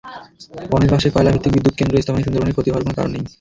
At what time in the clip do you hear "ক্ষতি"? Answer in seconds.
2.55-2.69